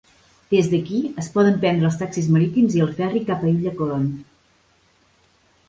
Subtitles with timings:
[0.53, 4.11] Des d'aquí es poden prendre els taxis marítims i el Ferri cap a Illa Colón.